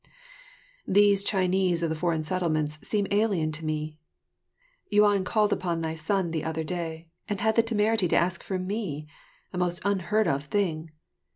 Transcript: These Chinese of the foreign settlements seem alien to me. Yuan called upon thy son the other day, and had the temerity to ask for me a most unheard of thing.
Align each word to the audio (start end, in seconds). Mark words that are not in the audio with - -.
These 0.87 1.23
Chinese 1.23 1.83
of 1.83 1.91
the 1.91 1.95
foreign 1.95 2.23
settlements 2.23 2.79
seem 2.81 3.05
alien 3.11 3.51
to 3.51 3.63
me. 3.67 3.99
Yuan 4.89 5.23
called 5.23 5.53
upon 5.53 5.81
thy 5.81 5.93
son 5.93 6.31
the 6.31 6.43
other 6.43 6.63
day, 6.63 7.07
and 7.29 7.39
had 7.39 7.55
the 7.55 7.61
temerity 7.61 8.07
to 8.07 8.15
ask 8.15 8.41
for 8.41 8.57
me 8.57 9.05
a 9.53 9.59
most 9.59 9.79
unheard 9.85 10.27
of 10.27 10.45
thing. 10.45 10.89